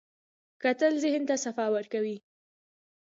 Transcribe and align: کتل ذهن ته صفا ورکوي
کتل 0.63 0.93
ذهن 1.03 1.21
ته 1.29 1.35
صفا 1.45 1.65
ورکوي 1.75 2.17